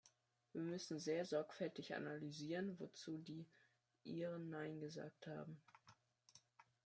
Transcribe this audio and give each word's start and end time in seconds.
Wir 0.53 0.61
müssen 0.63 0.97
sehr 0.99 1.25
sorgfältig 1.25 1.93
analysieren, 1.93 2.75
wozu 2.79 3.19
die 3.19 3.47
Iren 4.03 4.49
"Nein" 4.49 4.79
gesagt 4.79 5.27
haben. 5.27 5.61